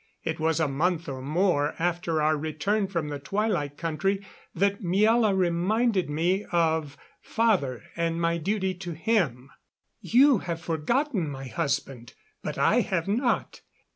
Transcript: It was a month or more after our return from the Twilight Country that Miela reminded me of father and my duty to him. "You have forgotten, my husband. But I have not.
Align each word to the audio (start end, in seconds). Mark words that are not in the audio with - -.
It 0.23 0.39
was 0.39 0.59
a 0.59 0.67
month 0.67 1.07
or 1.07 1.21
more 1.21 1.75
after 1.77 2.23
our 2.23 2.35
return 2.35 2.87
from 2.87 3.09
the 3.09 3.19
Twilight 3.19 3.77
Country 3.77 4.25
that 4.55 4.81
Miela 4.81 5.37
reminded 5.37 6.09
me 6.09 6.43
of 6.51 6.97
father 7.21 7.83
and 7.95 8.19
my 8.19 8.39
duty 8.39 8.73
to 8.73 8.93
him. 8.93 9.51
"You 9.99 10.39
have 10.39 10.59
forgotten, 10.59 11.29
my 11.29 11.45
husband. 11.49 12.15
But 12.41 12.57
I 12.57 12.79
have 12.81 13.07
not. 13.07 13.61